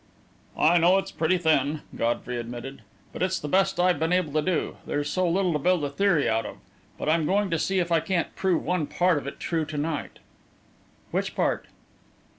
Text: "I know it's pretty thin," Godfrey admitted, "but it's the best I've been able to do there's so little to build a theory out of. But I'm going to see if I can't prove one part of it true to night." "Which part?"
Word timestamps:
"I 0.57 0.79
know 0.79 0.97
it's 0.97 1.11
pretty 1.11 1.37
thin," 1.37 1.81
Godfrey 1.95 2.39
admitted, 2.39 2.81
"but 3.13 3.21
it's 3.21 3.37
the 3.39 3.47
best 3.47 3.79
I've 3.79 3.99
been 3.99 4.11
able 4.11 4.33
to 4.33 4.41
do 4.41 4.77
there's 4.87 5.11
so 5.11 5.29
little 5.29 5.53
to 5.53 5.59
build 5.59 5.83
a 5.83 5.91
theory 5.91 6.27
out 6.27 6.43
of. 6.43 6.57
But 6.97 7.07
I'm 7.07 7.27
going 7.27 7.51
to 7.51 7.59
see 7.59 7.77
if 7.77 7.91
I 7.91 7.99
can't 7.99 8.35
prove 8.35 8.65
one 8.65 8.87
part 8.87 9.19
of 9.19 9.27
it 9.27 9.39
true 9.39 9.63
to 9.65 9.77
night." 9.77 10.17
"Which 11.11 11.35
part?" 11.35 11.67